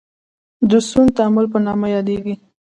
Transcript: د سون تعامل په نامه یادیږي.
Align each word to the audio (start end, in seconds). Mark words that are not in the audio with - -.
د 0.69 0.71
سون 0.89 1.07
تعامل 1.17 1.45
په 1.53 1.59
نامه 1.65 1.87
یادیږي. 1.95 2.35